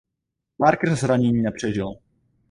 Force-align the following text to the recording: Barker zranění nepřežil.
Barker 0.59 0.95
zranění 0.95 1.41
nepřežil. 1.41 1.89